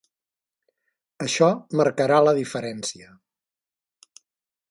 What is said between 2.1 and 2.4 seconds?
la